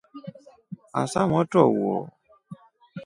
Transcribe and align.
Asa 1.01 1.21
motro 1.31 1.63
wo. 1.83 1.95